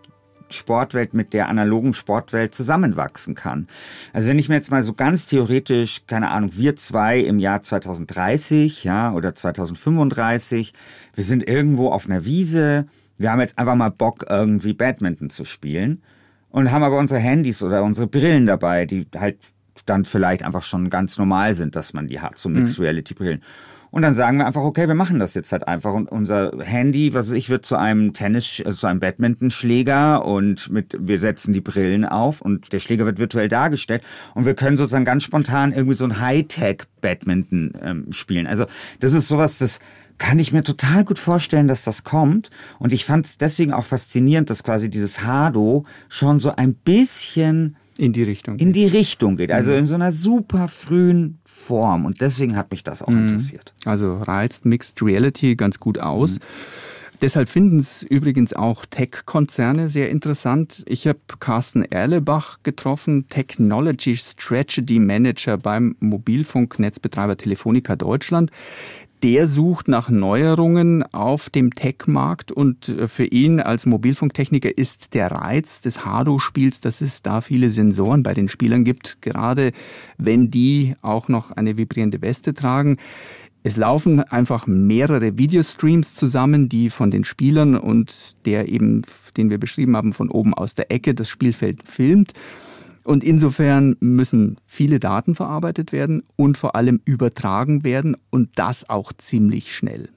[0.49, 3.67] Sportwelt mit der analogen Sportwelt zusammenwachsen kann.
[4.13, 7.61] Also wenn ich mir jetzt mal so ganz theoretisch, keine Ahnung, wir zwei im Jahr
[7.61, 10.73] 2030, ja, oder 2035,
[11.13, 15.45] wir sind irgendwo auf einer Wiese, wir haben jetzt einfach mal Bock, irgendwie Badminton zu
[15.45, 16.01] spielen
[16.49, 19.37] und haben aber unsere Handys oder unsere Brillen dabei, die halt
[19.85, 22.85] dann vielleicht einfach schon ganz normal sind, dass man die hat, so Mixed mhm.
[22.85, 23.41] Reality Brillen.
[23.95, 25.93] Und dann sagen wir einfach, okay, wir machen das jetzt halt einfach.
[25.93, 30.69] Und unser Handy, was weiß ich, wird zu einem Tennis, also zu einem Badmintonschläger und
[30.69, 34.03] mit, wir setzen die Brillen auf und der Schläger wird virtuell dargestellt.
[34.33, 38.47] Und wir können sozusagen ganz spontan irgendwie so ein Hightech-Badminton ähm, spielen.
[38.47, 38.65] Also
[38.99, 39.79] das ist sowas, das
[40.17, 42.49] kann ich mir total gut vorstellen, dass das kommt.
[42.79, 47.77] Und ich fand es deswegen auch faszinierend, dass quasi dieses Hado schon so ein bisschen
[47.97, 48.57] in die Richtung.
[48.57, 49.51] In die Richtung geht.
[49.51, 49.79] Also mhm.
[49.79, 52.05] in so einer super frühen Form.
[52.05, 53.27] Und deswegen hat mich das auch mhm.
[53.27, 53.73] interessiert.
[53.85, 56.35] Also reizt Mixed Reality ganz gut aus.
[56.35, 56.39] Mhm.
[57.21, 60.83] Deshalb finden es übrigens auch Tech-Konzerne sehr interessant.
[60.87, 68.51] Ich habe Carsten Erlebach getroffen, Technology Strategy Manager beim Mobilfunknetzbetreiber Telefonica Deutschland
[69.25, 75.31] der sucht nach Neuerungen auf dem Tech-Markt und äh, für ihn als Mobilfunktechniker ist der
[75.31, 79.71] Reiz des Hado-Spiels, dass es da viele Sensoren bei den Spielern gibt, gerade
[80.19, 82.97] wenn die auch noch eine vibrierende Weste tragen.
[83.65, 89.01] Es laufen einfach mehrere Videostreams zusammen, die von den Spielern und der eben,
[89.37, 92.33] den wir beschrieben haben, von oben aus der Ecke das Spielfeld filmt.
[93.03, 99.11] Und insofern müssen viele Daten verarbeitet werden und vor allem übertragen werden und das auch
[99.13, 100.09] ziemlich schnell.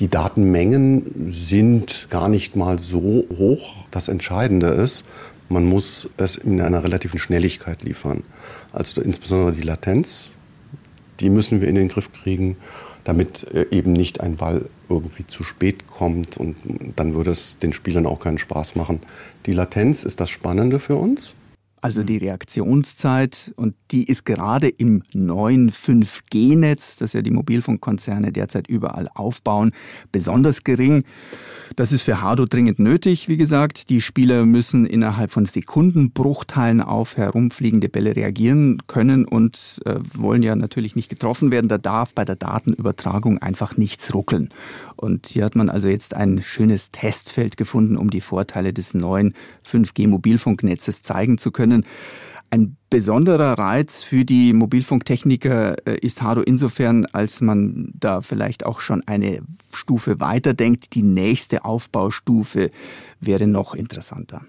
[0.00, 3.84] Die Datenmengen sind gar nicht mal so hoch.
[3.92, 5.04] Das Entscheidende ist,
[5.48, 8.24] man muss es in einer relativen Schnelligkeit liefern.
[8.72, 10.36] Also insbesondere die Latenz,
[11.20, 12.56] die müssen wir in den Griff kriegen,
[13.04, 16.56] damit äh, eben nicht ein Ball irgendwie zu spät kommt und
[16.96, 19.00] dann würde es den Spielern auch keinen Spaß machen.
[19.46, 21.36] Die Latenz ist das Spannende für uns
[21.80, 28.68] also die Reaktionszeit, und die ist gerade im neuen 5G-Netz, das ja die Mobilfunkkonzerne derzeit
[28.68, 29.72] überall aufbauen,
[30.12, 31.04] besonders gering.
[31.76, 33.90] Das ist für Hardo dringend nötig, wie gesagt.
[33.90, 40.56] Die Spieler müssen innerhalb von Sekundenbruchteilen auf herumfliegende Bälle reagieren können und äh, wollen ja
[40.56, 41.68] natürlich nicht getroffen werden.
[41.68, 44.50] Da darf bei der Datenübertragung einfach nichts ruckeln.
[44.96, 49.34] Und hier hat man also jetzt ein schönes Testfeld gefunden, um die Vorteile des neuen
[49.64, 51.86] 5G-Mobilfunknetzes zeigen zu können.
[52.52, 58.80] Ein besonderer Reiz für die Mobilfunktechniker äh, ist Haro insofern, als man da vielleicht auch
[58.80, 60.96] schon eine Stufe weiterdenkt.
[60.96, 62.70] Die nächste Aufbaustufe
[63.20, 64.42] wäre noch interessanter.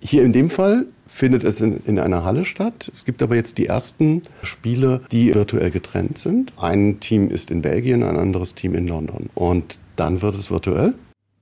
[0.00, 2.88] Hier in dem Fall findet es in, in, einer Halle statt.
[2.92, 6.52] Es gibt aber jetzt die ersten Spiele, die virtuell getrennt sind.
[6.60, 9.30] Ein Team ist in Belgien, ein anderes Team in London.
[9.34, 10.94] Und dann wird es virtuell.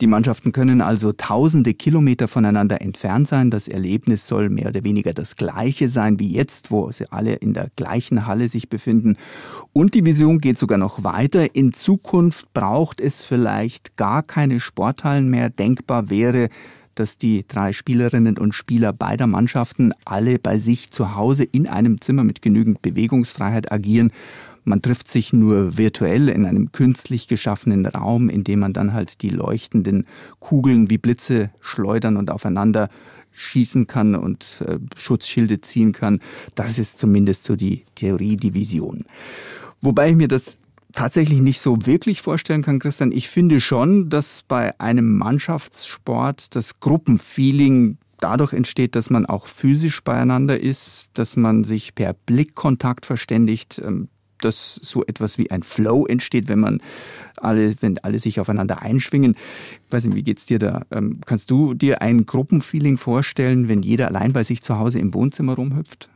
[0.03, 3.51] Die Mannschaften können also tausende Kilometer voneinander entfernt sein.
[3.51, 7.55] Das Erlebnis soll mehr oder weniger das gleiche sein wie jetzt, wo sie alle in
[7.55, 9.17] der gleichen Halle sich befinden.
[9.73, 11.55] Und die Vision geht sogar noch weiter.
[11.55, 15.49] In Zukunft braucht es vielleicht gar keine Sporthallen mehr.
[15.49, 16.51] Denkbar wäre,
[16.95, 22.03] dass die drei Spielerinnen und Spieler beider Mannschaften alle bei sich zu Hause in einem
[22.03, 24.11] Zimmer mit genügend Bewegungsfreiheit agieren
[24.67, 29.23] man trifft sich nur virtuell in einem künstlich geschaffenen Raum, in dem man dann halt
[29.23, 30.07] die leuchtenden
[30.41, 32.91] Kugeln wie Blitze schleudern und aufeinander
[33.33, 36.21] schießen kann und äh, Schutzschilde ziehen kann.
[36.55, 39.05] Das ist zumindest so die Theorie, die Vision.
[39.83, 40.59] Wobei ich mir das
[40.93, 43.13] tatsächlich nicht so wirklich vorstellen kann, Christian.
[43.13, 50.03] Ich finde schon, dass bei einem Mannschaftssport das Gruppenfeeling dadurch entsteht, dass man auch physisch
[50.03, 54.09] beieinander ist, dass man sich per Blickkontakt verständigt, ähm,
[54.41, 56.81] dass so etwas wie ein Flow entsteht, wenn man
[57.37, 59.37] alle, wenn alle sich aufeinander einschwingen.
[59.87, 60.83] Ich weiß nicht, wie geht's dir da?
[60.91, 65.15] Ähm, kannst du dir ein Gruppenfeeling vorstellen, wenn jeder allein bei sich zu Hause im
[65.15, 66.09] Wohnzimmer rumhüpft?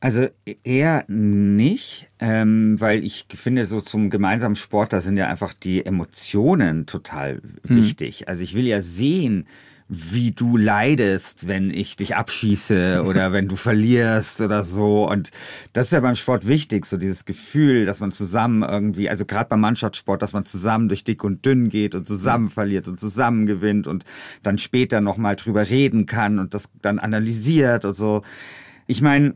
[0.00, 0.26] Also
[0.64, 5.86] eher nicht, ähm, weil ich finde, so zum gemeinsamen Sport, da sind ja einfach die
[5.86, 7.76] Emotionen total hm.
[7.76, 8.26] wichtig.
[8.26, 9.46] Also ich will ja sehen,
[9.94, 15.06] wie du leidest, wenn ich dich abschieße oder wenn du verlierst oder so.
[15.06, 15.30] Und
[15.74, 19.50] das ist ja beim Sport wichtig, so dieses Gefühl, dass man zusammen irgendwie, also gerade
[19.50, 23.44] beim Mannschaftssport, dass man zusammen durch dick und dünn geht und zusammen verliert und zusammen
[23.44, 24.06] gewinnt und
[24.42, 28.22] dann später nochmal drüber reden kann und das dann analysiert und so.
[28.86, 29.34] Ich meine,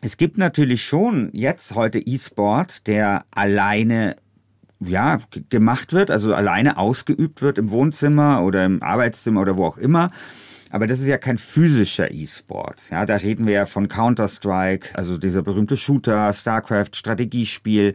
[0.00, 4.16] es gibt natürlich schon jetzt heute E-Sport, der alleine
[4.80, 9.78] ja, gemacht wird, also alleine ausgeübt wird im Wohnzimmer oder im Arbeitszimmer oder wo auch
[9.78, 10.10] immer.
[10.70, 12.90] Aber das ist ja kein physischer E-Sports.
[12.90, 17.94] Ja, da reden wir ja von Counter-Strike, also dieser berühmte Shooter, StarCraft, Strategiespiel.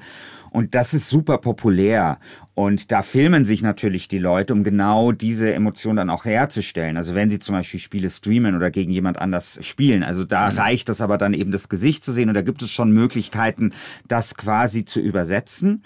[0.52, 2.18] Und das ist super populär.
[2.54, 6.98] Und da filmen sich natürlich die Leute, um genau diese Emotion dann auch herzustellen.
[6.98, 10.04] Also wenn sie zum Beispiel Spiele streamen oder gegen jemand anders spielen.
[10.04, 10.58] Also da mhm.
[10.58, 12.30] reicht es aber dann eben das Gesicht zu sehen.
[12.30, 13.74] Und da gibt es schon Möglichkeiten,
[14.08, 15.84] das quasi zu übersetzen.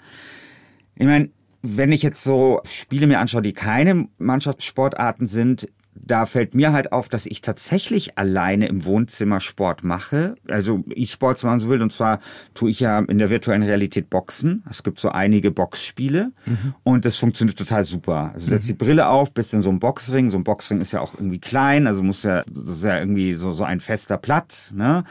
[0.96, 1.30] Ich meine,
[1.62, 6.92] wenn ich jetzt so Spiele mir anschaue, die keine Mannschaftssportarten sind, da fällt mir halt
[6.92, 10.36] auf, dass ich tatsächlich alleine im Wohnzimmer Sport mache.
[10.46, 11.82] Also E-Sports, wenn man so will.
[11.82, 12.18] Und zwar
[12.54, 14.62] tue ich ja in der virtuellen Realität Boxen.
[14.68, 16.74] Es gibt so einige Boxspiele mhm.
[16.82, 18.32] und das funktioniert total super.
[18.34, 18.72] Also setzt mhm.
[18.72, 20.30] die Brille auf, bist in so einem Boxring.
[20.30, 23.34] So ein Boxring ist ja auch irgendwie klein, also muss ja, das ist ja irgendwie
[23.34, 24.72] so, so ein fester Platz.
[24.72, 25.04] Ne?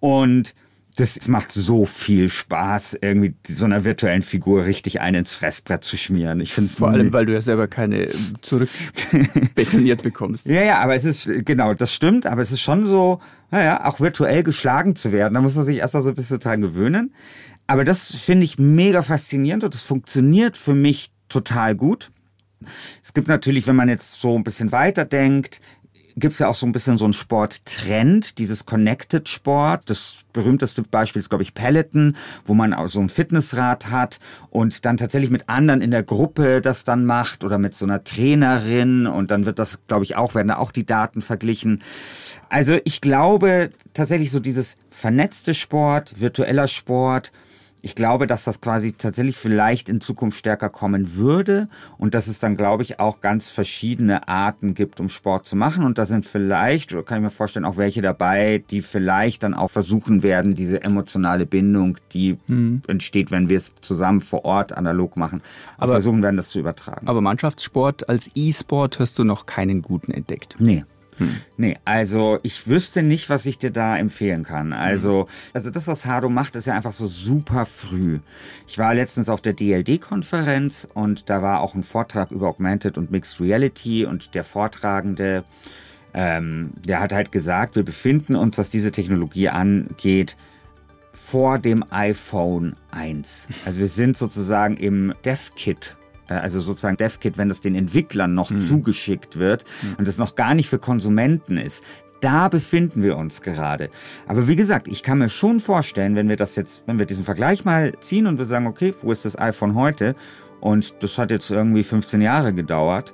[0.00, 0.54] Und
[0.96, 5.96] das macht so viel Spaß, irgendwie so einer virtuellen Figur richtig einen ins Fressbrett zu
[5.96, 6.40] schmieren.
[6.40, 8.08] Ich finde es vor allem, weil du ja selber keine
[8.40, 10.46] zurückbetoniert bekommst.
[10.46, 14.00] ja, ja, aber es ist genau, das stimmt, aber es ist schon so, naja, auch
[14.00, 15.34] virtuell geschlagen zu werden.
[15.34, 17.14] Da muss man sich erst mal so ein bisschen dran gewöhnen.
[17.66, 22.10] Aber das finde ich mega faszinierend und das funktioniert für mich total gut.
[23.02, 25.60] Es gibt natürlich, wenn man jetzt so ein bisschen weiter denkt,
[26.16, 29.90] gibt es ja auch so ein bisschen so einen Sporttrend, dieses Connected Sport.
[29.90, 34.18] Das berühmteste Beispiel ist, glaube ich, Peloton, wo man auch so ein Fitnessrad hat
[34.50, 38.02] und dann tatsächlich mit anderen in der Gruppe das dann macht oder mit so einer
[38.02, 41.82] Trainerin und dann wird das, glaube ich, auch, werden da auch die Daten verglichen.
[42.48, 47.32] Also ich glaube tatsächlich so dieses vernetzte Sport, virtueller Sport,
[47.82, 52.38] ich glaube, dass das quasi tatsächlich vielleicht in Zukunft stärker kommen würde und dass es
[52.38, 55.84] dann, glaube ich, auch ganz verschiedene Arten gibt, um Sport zu machen.
[55.84, 59.54] Und da sind vielleicht, oder kann ich mir vorstellen, auch welche dabei, die vielleicht dann
[59.54, 62.82] auch versuchen werden, diese emotionale Bindung, die mhm.
[62.88, 65.42] entsteht, wenn wir es zusammen vor Ort analog machen,
[65.78, 67.06] aber versuchen werden, das zu übertragen.
[67.06, 70.56] Aber Mannschaftssport als E-Sport hast du noch keinen guten entdeckt.
[70.58, 70.84] Nee.
[71.18, 71.36] Hm.
[71.56, 74.72] Nee, also ich wüsste nicht, was ich dir da empfehlen kann.
[74.72, 75.28] Also, hm.
[75.54, 78.20] also das, was Hado macht, ist ja einfach so super früh.
[78.66, 83.10] Ich war letztens auf der DLD-Konferenz und da war auch ein Vortrag über Augmented und
[83.10, 85.44] Mixed Reality und der Vortragende,
[86.12, 90.36] ähm, der hat halt gesagt, wir befinden uns, was diese Technologie angeht,
[91.12, 93.48] vor dem iPhone 1.
[93.64, 95.96] Also wir sind sozusagen im Dev-Kit
[96.28, 98.60] also sozusagen DevKit, wenn das den Entwicklern noch mhm.
[98.60, 99.96] zugeschickt wird mhm.
[99.98, 101.84] und es noch gar nicht für Konsumenten ist.
[102.20, 103.90] Da befinden wir uns gerade.
[104.26, 107.24] Aber wie gesagt, ich kann mir schon vorstellen, wenn wir das jetzt, wenn wir diesen
[107.24, 110.14] Vergleich mal ziehen und wir sagen, okay, wo ist das iPhone heute?
[110.60, 113.12] Und das hat jetzt irgendwie 15 Jahre gedauert.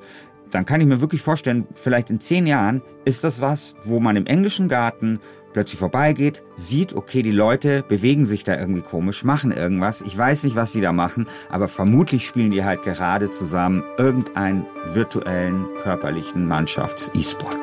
[0.51, 4.17] Dann kann ich mir wirklich vorstellen, vielleicht in 10 Jahren ist das was, wo man
[4.17, 5.19] im englischen Garten
[5.53, 10.03] plötzlich vorbeigeht, sieht, okay, die Leute bewegen sich da irgendwie komisch, machen irgendwas.
[10.03, 14.67] Ich weiß nicht, was sie da machen, aber vermutlich spielen die halt gerade zusammen irgendeinen
[14.93, 17.57] virtuellen, körperlichen Mannschafts-E-Sport.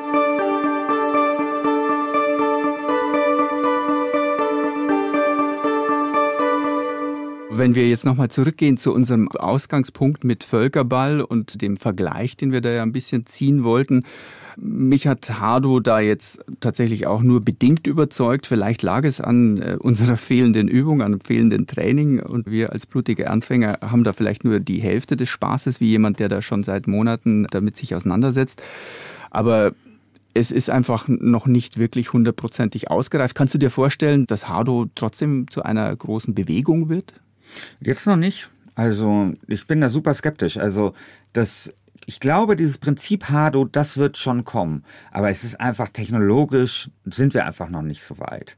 [7.52, 12.62] Wenn wir jetzt nochmal zurückgehen zu unserem Ausgangspunkt mit Völkerball und dem Vergleich, den wir
[12.62, 14.04] da ja ein bisschen ziehen wollten,
[14.62, 18.46] mich hat Hardo da jetzt tatsächlich auch nur bedingt überzeugt.
[18.46, 23.30] Vielleicht lag es an äh, unserer fehlenden Übung, an fehlenden Training und wir als blutige
[23.30, 26.86] Anfänger haben da vielleicht nur die Hälfte des Spaßes wie jemand, der da schon seit
[26.86, 28.62] Monaten damit sich auseinandersetzt.
[29.30, 29.72] Aber
[30.34, 33.34] es ist einfach noch nicht wirklich hundertprozentig ausgereift.
[33.34, 37.14] Kannst du dir vorstellen, dass Hardo trotzdem zu einer großen Bewegung wird?
[37.80, 38.48] Jetzt noch nicht.
[38.74, 40.56] Also ich bin da super skeptisch.
[40.56, 40.94] Also
[41.32, 41.74] das
[42.06, 44.84] ich glaube, dieses Prinzip Hado, das wird schon kommen.
[45.10, 48.56] Aber es ist einfach technologisch, sind wir einfach noch nicht so weit.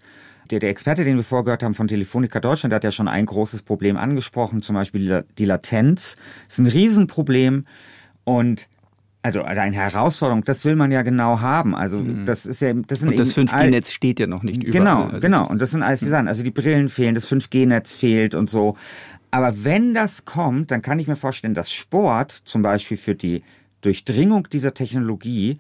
[0.51, 3.27] Der, der Experte, den wir vorgehört haben von Telefonica Deutschland, der hat ja schon ein
[3.27, 6.17] großes Problem angesprochen, zum Beispiel die Latenz.
[6.47, 7.65] Das ist ein Riesenproblem.
[8.25, 8.69] Und
[9.23, 11.77] also eine Herausforderung, das will man ja genau haben.
[11.77, 12.27] Also mhm.
[12.27, 14.73] das ist ja, das sind und das 5G-Netz steht ja noch nicht überall.
[14.73, 15.49] Genau, also genau.
[15.49, 16.27] Und das sind alles die Sachen.
[16.27, 18.77] Also die Brillen fehlen, das 5G-Netz fehlt und so.
[19.33, 23.43] Aber wenn das kommt, dann kann ich mir vorstellen, dass Sport zum Beispiel für die
[23.81, 25.59] Durchdringung dieser Technologie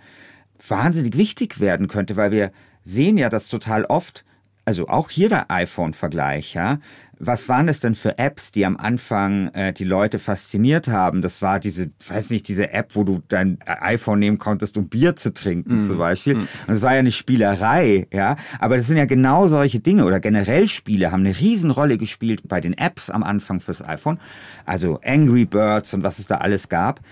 [0.69, 2.53] wahnsinnig wichtig werden könnte, weil wir
[2.85, 4.25] sehen ja, dass total oft
[4.65, 6.79] also auch hier der iPhone-Vergleich, ja.
[7.25, 11.23] Was waren das denn für Apps, die am Anfang äh, die Leute fasziniert haben?
[11.23, 15.15] Das war diese, weiß nicht, diese App, wo du dein iPhone nehmen konntest, um Bier
[15.15, 15.83] zu trinken mm.
[15.83, 16.35] zum Beispiel.
[16.35, 16.39] Mm.
[16.41, 18.35] Und das war ja eine Spielerei, ja.
[18.59, 22.61] Aber das sind ja genau solche Dinge oder generell Spiele haben eine Riesenrolle gespielt bei
[22.61, 24.19] den Apps am Anfang fürs iPhone.
[24.67, 27.03] Also Angry Birds und was es da alles gab.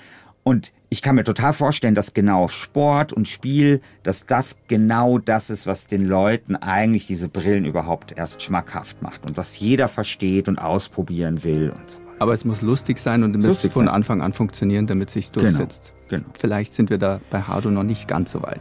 [0.43, 5.49] Und ich kann mir total vorstellen, dass genau Sport und Spiel, dass das genau das
[5.49, 10.49] ist, was den Leuten eigentlich diese Brillen überhaupt erst schmackhaft macht und was jeder versteht
[10.49, 13.89] und ausprobieren will und so Aber es muss lustig sein und es muss von sein.
[13.89, 15.95] Anfang an funktionieren, damit es sich genau, durchsetzt.
[16.09, 16.35] Genau, genau.
[16.37, 18.61] Vielleicht sind wir da bei Hardo noch nicht ganz so weit.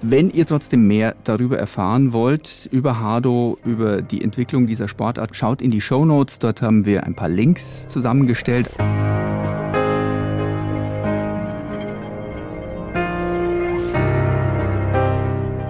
[0.00, 5.60] Wenn ihr trotzdem mehr darüber erfahren wollt, über Hardo, über die Entwicklung dieser Sportart, schaut
[5.60, 6.38] in die Show Notes.
[6.38, 8.70] Dort haben wir ein paar Links zusammengestellt.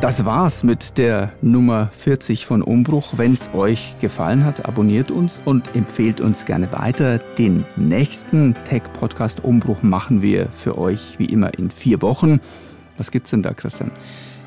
[0.00, 3.14] Das war's mit der Nummer 40 von Umbruch.
[3.16, 7.18] Wenn es euch gefallen hat, abonniert uns und empfehlt uns gerne weiter.
[7.18, 12.40] Den nächsten Tech-Podcast Umbruch machen wir für euch wie immer in vier Wochen.
[12.96, 13.90] Was gibt's denn da, Christian?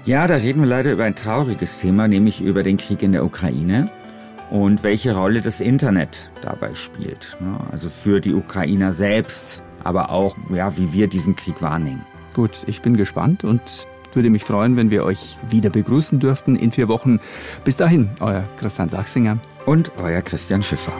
[0.06, 3.26] Ja, da reden wir leider über ein trauriges Thema, nämlich über den Krieg in der
[3.26, 3.92] Ukraine
[4.52, 7.36] und welche Rolle das Internet dabei spielt.
[7.42, 7.60] Ne?
[7.74, 12.06] Also für die Ukrainer selbst, aber auch, ja, wie wir diesen Krieg wahrnehmen.
[12.34, 13.86] Gut, ich bin gespannt und
[14.16, 17.20] würde mich freuen, wenn wir euch wieder begrüßen dürften in vier Wochen.
[17.64, 20.94] Bis dahin, euer Christian Sachsinger und euer Christian Schiffer.